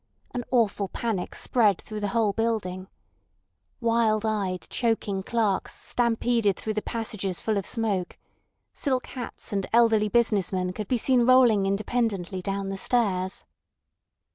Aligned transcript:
An 0.31 0.43
awful 0.49 0.87
panic 0.87 1.35
spread 1.35 1.79
through 1.79 1.99
the 1.99 2.07
whole 2.07 2.33
building. 2.33 2.87
Wild 3.79 4.25
eyed, 4.25 4.65
choking 4.67 5.21
clerks 5.21 5.75
stampeded 5.75 6.57
through 6.57 6.73
the 6.73 6.81
passages 6.81 7.39
full 7.39 7.55
of 7.55 7.67
smoke, 7.67 8.17
silk 8.73 9.05
hats 9.05 9.53
and 9.53 9.67
elderly 9.71 10.09
business 10.09 10.51
men 10.51 10.73
could 10.73 10.87
be 10.87 10.97
seen 10.97 11.23
rolling 11.23 11.67
independently 11.67 12.41
down 12.41 12.69
the 12.69 12.77
stairs. 12.77 13.45